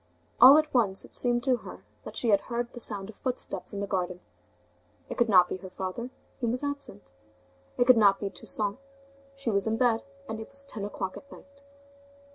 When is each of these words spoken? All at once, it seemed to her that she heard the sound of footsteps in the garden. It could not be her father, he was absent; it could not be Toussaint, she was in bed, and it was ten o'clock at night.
All 0.41 0.57
at 0.57 0.73
once, 0.73 1.05
it 1.05 1.13
seemed 1.13 1.43
to 1.43 1.57
her 1.57 1.85
that 2.05 2.15
she 2.15 2.31
heard 2.31 2.73
the 2.73 2.79
sound 2.79 3.07
of 3.07 3.17
footsteps 3.17 3.71
in 3.71 3.81
the 3.81 3.85
garden. 3.85 4.19
It 5.09 5.15
could 5.19 5.29
not 5.29 5.47
be 5.47 5.57
her 5.57 5.69
father, 5.69 6.09
he 6.39 6.47
was 6.47 6.63
absent; 6.63 7.11
it 7.77 7.85
could 7.85 7.97
not 7.97 8.19
be 8.19 8.31
Toussaint, 8.31 8.79
she 9.35 9.51
was 9.51 9.67
in 9.67 9.77
bed, 9.77 10.01
and 10.27 10.39
it 10.39 10.49
was 10.49 10.63
ten 10.63 10.83
o'clock 10.85 11.17
at 11.17 11.31
night. 11.31 11.61